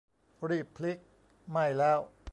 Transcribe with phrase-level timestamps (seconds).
[0.49, 0.97] รีบพลิก
[1.49, 1.99] ไหม้แล้ว